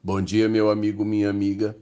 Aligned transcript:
Bom 0.00 0.22
dia, 0.22 0.48
meu 0.48 0.70
amigo, 0.70 1.04
minha 1.04 1.28
amiga. 1.28 1.76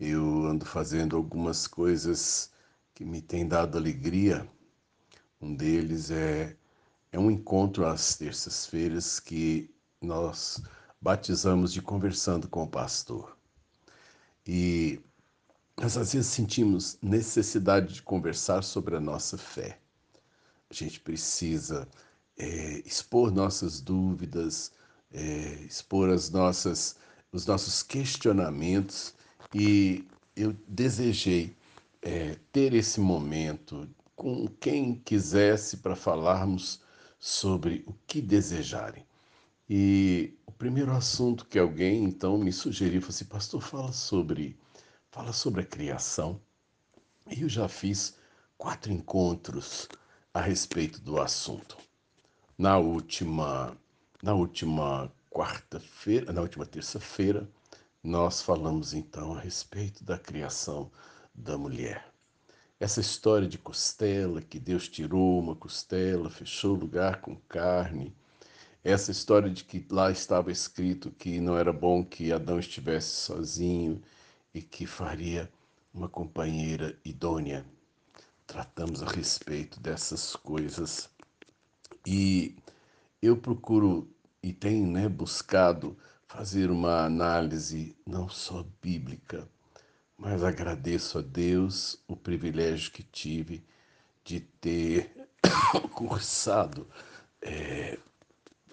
Eu 0.00 0.46
ando 0.46 0.66
fazendo 0.66 1.14
algumas 1.14 1.64
coisas 1.64 2.50
que 2.92 3.04
me 3.04 3.22
têm 3.22 3.46
dado 3.46 3.78
alegria. 3.78 4.50
Um 5.40 5.54
deles 5.54 6.10
é, 6.10 6.56
é 7.12 7.18
um 7.18 7.30
encontro 7.30 7.86
às 7.86 8.16
terças-feiras 8.16 9.20
que 9.20 9.72
nós 10.02 10.60
batizamos 11.00 11.72
de 11.72 11.80
Conversando 11.80 12.48
com 12.48 12.64
o 12.64 12.68
Pastor. 12.68 13.38
E 14.44 15.00
nós 15.78 15.96
às 15.96 16.14
vezes 16.14 16.32
sentimos 16.32 16.98
necessidade 17.00 17.94
de 17.94 18.02
conversar 18.02 18.64
sobre 18.64 18.96
a 18.96 19.00
nossa 19.00 19.38
fé. 19.38 19.78
A 20.68 20.74
gente 20.74 20.98
precisa 20.98 21.88
é, 22.36 22.82
expor 22.84 23.30
nossas 23.30 23.80
dúvidas, 23.80 24.72
é, 25.14 25.64
expor 25.64 26.10
as 26.10 26.28
nossas, 26.28 26.96
os 27.32 27.46
nossos 27.46 27.82
questionamentos 27.82 29.14
e 29.54 30.04
eu 30.34 30.54
desejei 30.66 31.56
é, 32.02 32.36
ter 32.52 32.74
esse 32.74 33.00
momento 33.00 33.88
com 34.16 34.48
quem 34.60 34.96
quisesse 34.96 35.78
para 35.78 35.94
falarmos 35.94 36.80
sobre 37.18 37.84
o 37.86 37.94
que 38.06 38.20
desejarem. 38.20 39.06
E 39.70 40.36
o 40.46 40.52
primeiro 40.52 40.92
assunto 40.92 41.46
que 41.46 41.58
alguém 41.58 42.04
então 42.04 42.36
me 42.36 42.52
sugeriu 42.52 43.00
foi 43.00 43.10
assim, 43.10 43.24
pastor, 43.24 43.62
fala 43.62 43.92
sobre, 43.92 44.58
fala 45.10 45.32
sobre 45.32 45.62
a 45.62 45.66
criação. 45.66 46.40
E 47.30 47.42
eu 47.42 47.48
já 47.48 47.68
fiz 47.68 48.18
quatro 48.58 48.92
encontros 48.92 49.88
a 50.34 50.40
respeito 50.40 51.00
do 51.00 51.20
assunto. 51.20 51.78
Na 52.58 52.76
última, 52.76 53.76
na 54.24 54.32
última 54.32 55.12
quarta-feira, 55.30 56.32
na 56.32 56.40
última 56.40 56.64
terça-feira, 56.64 57.46
nós 58.02 58.40
falamos 58.40 58.94
então 58.94 59.34
a 59.34 59.38
respeito 59.38 60.02
da 60.02 60.18
criação 60.18 60.90
da 61.34 61.58
mulher. 61.58 62.10
Essa 62.80 63.02
história 63.02 63.46
de 63.46 63.58
costela, 63.58 64.40
que 64.40 64.58
Deus 64.58 64.88
tirou 64.88 65.38
uma 65.38 65.54
costela, 65.54 66.30
fechou 66.30 66.74
o 66.74 66.78
lugar 66.80 67.20
com 67.20 67.36
carne. 67.36 68.16
Essa 68.82 69.10
história 69.10 69.50
de 69.50 69.62
que 69.62 69.84
lá 69.90 70.10
estava 70.10 70.50
escrito 70.50 71.10
que 71.10 71.38
não 71.38 71.58
era 71.58 71.70
bom 71.70 72.02
que 72.02 72.32
Adão 72.32 72.58
estivesse 72.58 73.08
sozinho 73.08 74.00
e 74.54 74.62
que 74.62 74.86
faria 74.86 75.52
uma 75.92 76.08
companheira 76.08 76.98
idônea. 77.04 77.62
Tratamos 78.46 79.02
a 79.02 79.06
respeito 79.06 79.78
dessas 79.80 80.34
coisas 80.34 81.10
e 82.06 82.56
eu 83.20 83.36
procuro 83.36 84.13
e 84.44 84.52
tenho 84.52 84.86
né, 84.86 85.08
buscado 85.08 85.96
fazer 86.26 86.70
uma 86.70 87.06
análise 87.06 87.96
não 88.06 88.28
só 88.28 88.62
bíblica, 88.82 89.48
mas 90.18 90.44
agradeço 90.44 91.16
a 91.16 91.22
Deus 91.22 91.98
o 92.06 92.14
privilégio 92.14 92.92
que 92.92 93.02
tive 93.02 93.64
de 94.22 94.40
ter 94.40 95.10
cursado 95.94 96.86
é, 97.40 97.98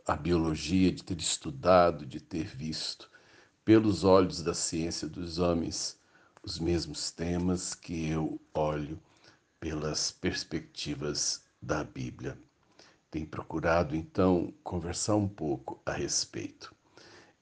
a 0.05 0.14
biologia, 0.17 0.92
de 0.92 1.05
ter 1.05 1.17
estudado, 1.17 2.05
de 2.05 2.19
ter 2.19 2.47
visto 2.47 3.09
pelos 3.64 4.03
olhos 4.03 4.44
da 4.44 4.53
ciência 4.53 5.08
dos 5.08 5.39
homens 5.39 5.97
os 6.44 6.59
mesmos 6.59 7.11
temas 7.11 7.73
que 7.73 8.09
eu 8.09 8.42
olho 8.53 8.99
pelas 9.58 10.11
perspectivas 10.11 11.42
da 11.61 11.81
Bíblia 11.81 12.38
tem 13.12 13.26
procurado 13.26 13.94
então 13.94 14.54
conversar 14.64 15.17
um 15.17 15.28
pouco 15.28 15.81
a 15.86 15.92
respeito. 15.92 16.73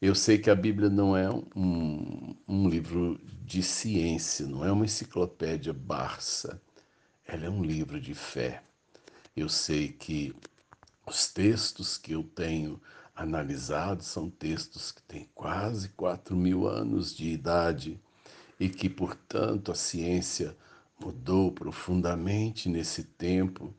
Eu 0.01 0.15
sei 0.15 0.39
que 0.39 0.49
a 0.49 0.55
Bíblia 0.55 0.89
não 0.89 1.15
é 1.15 1.29
um, 1.29 2.35
um 2.47 2.67
livro 2.67 3.19
de 3.45 3.61
ciência, 3.61 4.47
não 4.47 4.65
é 4.65 4.71
uma 4.71 4.85
enciclopédia 4.85 5.71
Barça, 5.71 6.59
ela 7.25 7.45
é 7.45 7.49
um 7.49 7.63
livro 7.63 8.01
de 8.01 8.15
fé. 8.15 8.63
Eu 9.35 9.47
sei 9.47 9.89
que 9.89 10.35
os 11.05 11.31
textos 11.31 11.97
que 11.97 12.13
eu 12.13 12.23
tenho 12.23 12.81
analisado 13.15 14.01
são 14.01 14.29
textos 14.29 14.91
que 14.91 15.03
têm 15.03 15.29
quase 15.35 15.89
4 15.89 16.35
mil 16.35 16.67
anos 16.67 17.15
de 17.15 17.29
idade 17.29 17.99
e 18.59 18.69
que, 18.69 18.89
portanto, 18.89 19.71
a 19.71 19.75
ciência 19.75 20.57
mudou 20.99 21.51
profundamente 21.51 22.67
nesse 22.69 23.03
tempo 23.03 23.73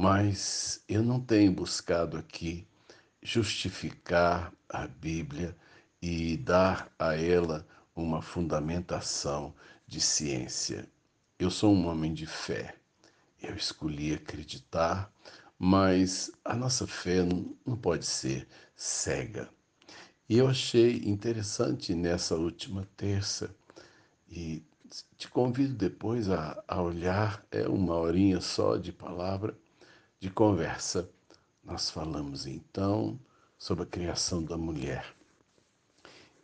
mas 0.00 0.80
eu 0.88 1.02
não 1.02 1.18
tenho 1.18 1.50
buscado 1.50 2.16
aqui 2.16 2.64
justificar 3.20 4.52
a 4.68 4.86
Bíblia 4.86 5.56
e 6.00 6.36
dar 6.36 6.88
a 6.96 7.16
ela 7.16 7.66
uma 7.96 8.22
fundamentação 8.22 9.52
de 9.88 10.00
ciência. 10.00 10.88
Eu 11.36 11.50
sou 11.50 11.74
um 11.74 11.88
homem 11.88 12.14
de 12.14 12.26
fé. 12.26 12.76
Eu 13.42 13.56
escolhi 13.56 14.14
acreditar, 14.14 15.12
mas 15.58 16.30
a 16.44 16.54
nossa 16.54 16.86
fé 16.86 17.24
não 17.66 17.76
pode 17.76 18.06
ser 18.06 18.46
cega. 18.76 19.50
E 20.28 20.38
eu 20.38 20.46
achei 20.46 20.98
interessante 21.06 21.92
nessa 21.92 22.36
última 22.36 22.88
terça, 22.96 23.52
e 24.30 24.62
te 25.16 25.26
convido 25.28 25.74
depois 25.74 26.30
a, 26.30 26.62
a 26.68 26.80
olhar, 26.80 27.44
é 27.50 27.66
uma 27.66 27.96
horinha 27.96 28.40
só 28.40 28.76
de 28.76 28.92
palavra, 28.92 29.58
de 30.20 30.30
conversa, 30.30 31.08
nós 31.62 31.90
falamos 31.90 32.46
então 32.46 33.18
sobre 33.56 33.84
a 33.84 33.86
criação 33.86 34.42
da 34.42 34.56
mulher. 34.56 35.14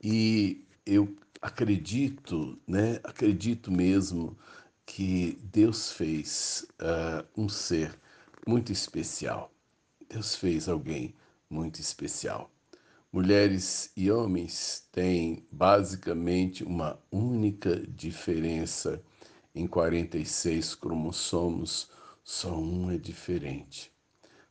E 0.02 0.64
eu 0.86 1.16
acredito, 1.40 2.58
né, 2.66 3.00
acredito 3.02 3.72
mesmo 3.72 4.36
que 4.86 5.38
Deus 5.52 5.90
fez 5.92 6.66
uh, 6.80 7.26
um 7.36 7.48
ser 7.48 7.98
muito 8.46 8.70
especial. 8.70 9.50
Deus 10.08 10.36
fez 10.36 10.68
alguém 10.68 11.14
muito 11.48 11.80
especial. 11.80 12.50
Mulheres 13.10 13.90
e 13.96 14.10
homens 14.10 14.86
têm 14.92 15.46
basicamente 15.50 16.64
uma 16.64 16.98
única 17.10 17.80
diferença 17.88 19.02
em 19.54 19.66
46 19.66 20.74
cromossomos 20.74 21.88
só 22.24 22.58
um 22.58 22.90
é 22.90 22.96
diferente. 22.96 23.92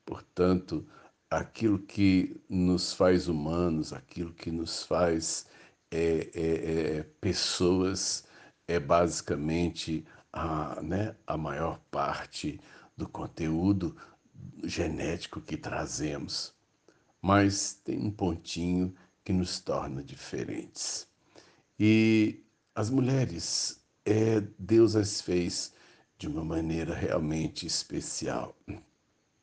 Portanto, 0.05 0.87
aquilo 1.29 1.79
que 1.79 2.39
nos 2.47 2.93
faz 2.93 3.27
humanos, 3.27 3.91
aquilo 3.91 4.31
que 4.31 4.51
nos 4.51 4.83
faz 4.83 5.47
é, 5.89 6.29
é, 6.35 6.97
é, 6.99 7.03
pessoas, 7.19 8.25
é 8.67 8.79
basicamente 8.79 10.05
a, 10.31 10.81
né, 10.81 11.15
a 11.25 11.35
maior 11.35 11.79
parte 11.89 12.59
do 12.95 13.07
conteúdo 13.07 13.95
genético 14.63 15.41
que 15.41 15.57
trazemos. 15.57 16.53
Mas 17.21 17.73
tem 17.83 17.97
um 17.99 18.11
pontinho 18.11 18.93
que 19.23 19.33
nos 19.33 19.59
torna 19.59 20.03
diferentes. 20.03 21.07
E 21.79 22.43
as 22.75 22.89
mulheres, 22.89 23.81
é, 24.05 24.41
Deus 24.59 24.95
as 24.95 25.21
fez 25.21 25.73
de 26.23 26.29
uma 26.29 26.45
maneira 26.45 26.95
realmente 26.95 27.67
especial. 27.67 28.55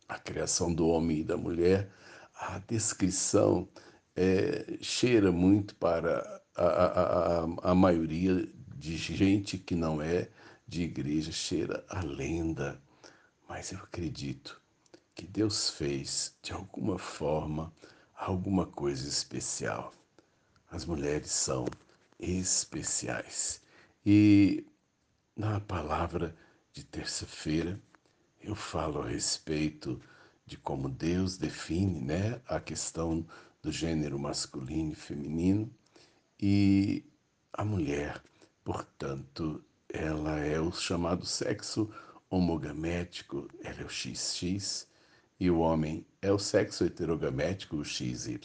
A 0.09 0.19
criação 0.19 0.73
do 0.73 0.89
homem 0.89 1.19
e 1.19 1.25
da 1.25 1.37
mulher, 1.37 1.91
a 2.35 2.59
descrição 2.61 3.69
é, 4.17 4.79
cheira 4.81 5.31
muito 5.31 5.75
para 5.75 6.41
a, 6.57 6.65
a, 6.65 7.45
a, 7.45 7.71
a 7.71 7.75
maioria 7.75 8.49
de 8.79 8.97
gente 8.97 9.59
que 9.59 9.75
não 9.75 10.01
é 10.01 10.31
de 10.67 10.85
igreja, 10.85 11.31
cheira 11.31 11.85
a 11.87 12.01
lenda. 12.01 12.81
Mas 13.47 13.73
eu 13.73 13.79
acredito 13.81 14.59
que 15.15 15.27
Deus 15.27 15.69
fez, 15.69 16.35
de 16.43 16.53
alguma 16.53 16.99
forma, 16.99 17.71
alguma 18.17 18.65
coisa 18.65 19.07
especial. 19.07 19.93
As 20.71 20.87
mulheres 20.87 21.31
são 21.31 21.67
especiais. 22.19 23.61
E 24.07 24.65
na 25.37 25.61
palavra 25.61 26.35
de 26.73 26.85
terça-feira, 26.85 27.81
eu 28.41 28.55
falo 28.55 29.03
a 29.03 29.09
respeito 29.09 30.01
de 30.47 30.57
como 30.57 30.89
Deus 30.89 31.37
define 31.37 32.01
né, 32.01 32.41
a 32.47 32.61
questão 32.61 33.27
do 33.63 33.71
gênero 33.71 34.19
masculino 34.19 34.93
e 34.93 34.97
feminino 34.97 35.71
e 36.41 37.05
a 37.53 37.65
mulher, 37.65 38.23
portanto, 38.65 39.63
ela 39.89 40.39
é 40.39 40.59
o 40.61 40.73
chamado 40.73 41.27
sexo 41.27 41.93
homogamético, 42.31 43.49
ela 43.63 43.81
é 43.81 43.85
o 43.85 43.91
XX, 43.91 44.87
e 45.39 45.51
o 45.51 45.59
homem 45.59 46.07
é 46.23 46.33
o 46.33 46.39
sexo 46.39 46.85
heterogamético, 46.85 47.77
o 47.77 47.85
XY. 47.85 48.41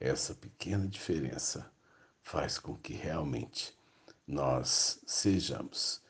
Essa 0.00 0.34
pequena 0.34 0.86
diferença 0.86 1.70
faz 2.22 2.58
com 2.58 2.76
que 2.76 2.92
realmente 2.92 3.74
nós 4.26 5.00
sejamos 5.06 6.02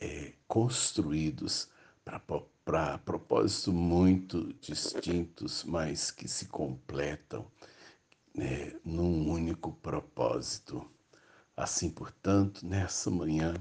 é, 0.00 0.32
construídos 0.46 1.68
para 2.64 2.98
propósitos 2.98 3.72
muito 3.72 4.52
distintos, 4.60 5.64
mas 5.64 6.10
que 6.10 6.28
se 6.28 6.46
completam 6.46 7.46
né, 8.34 8.72
num 8.84 9.30
único 9.30 9.72
propósito. 9.72 10.88
Assim, 11.56 11.90
portanto, 11.90 12.64
nessa 12.66 13.10
manhã, 13.10 13.54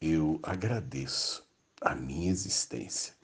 eu 0.00 0.38
agradeço 0.42 1.44
a 1.80 1.94
minha 1.94 2.30
existência. 2.30 3.14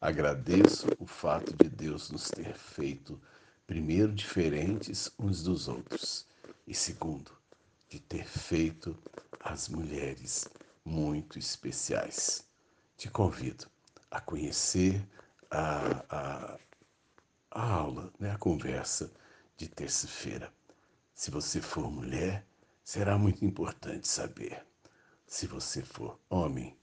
Agradeço 0.00 0.86
o 0.98 1.06
fato 1.06 1.54
de 1.56 1.68
Deus 1.68 2.10
nos 2.10 2.30
ter 2.30 2.54
feito, 2.54 3.20
primeiro, 3.66 4.12
diferentes 4.12 5.10
uns 5.18 5.42
dos 5.42 5.68
outros, 5.68 6.26
e 6.66 6.74
segundo, 6.74 7.32
de 7.88 7.98
ter 7.98 8.26
feito 8.26 8.96
as 9.40 9.68
mulheres 9.68 10.48
muito 10.90 11.38
especiais. 11.38 12.44
Te 12.96 13.08
convido 13.08 13.70
a 14.10 14.20
conhecer 14.20 15.06
a, 15.48 16.04
a, 16.10 16.58
a 17.50 17.72
aula, 17.72 18.12
né, 18.18 18.32
a 18.32 18.38
conversa 18.38 19.10
de 19.56 19.68
terça-feira. 19.68 20.52
Se 21.14 21.30
você 21.30 21.60
for 21.60 21.90
mulher, 21.90 22.44
será 22.82 23.16
muito 23.16 23.44
importante 23.44 24.08
saber. 24.08 24.66
Se 25.26 25.46
você 25.46 25.80
for 25.80 26.18
homem, 26.28 26.76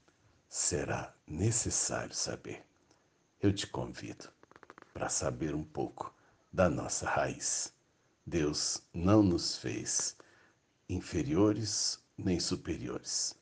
será 0.48 1.14
necessário 1.26 2.14
saber. 2.14 2.64
Eu 3.40 3.52
te 3.52 3.66
convido 3.66 4.30
para 4.94 5.10
saber 5.10 5.54
um 5.54 5.64
pouco 5.64 6.14
da 6.50 6.70
nossa 6.70 7.06
raiz. 7.06 7.74
Deus 8.26 8.82
não 8.94 9.22
nos 9.22 9.58
fez 9.58 10.16
inferiores 10.88 12.02
nem 12.16 12.40
superiores. 12.40 13.38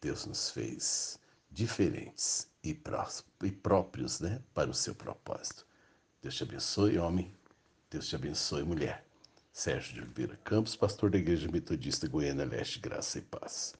Deus 0.00 0.26
nos 0.26 0.50
fez 0.50 1.18
diferentes 1.50 2.48
e, 2.62 2.74
próprios 3.50 4.20
né, 4.20 4.42
para 4.52 4.70
o 4.70 4.74
seu 4.74 4.94
propósito. 4.94 5.66
Deus 6.20 6.34
te 6.34 6.42
abençoe, 6.42 6.98
homem. 6.98 7.32
Deus 7.90 8.08
te 8.08 8.16
abençoe, 8.16 8.62
mulher. 8.62 9.06
Sérgio 9.52 9.94
de 9.94 10.00
Oliveira 10.00 10.36
Campos, 10.44 10.76
pastor 10.76 11.10
da 11.10 11.16
Igreja 11.16 11.50
Metodista 11.50 12.06
Goiânia 12.06 12.44
Leste, 12.44 12.78
Graça 12.78 13.18
e 13.18 13.22
Paz. 13.22 13.72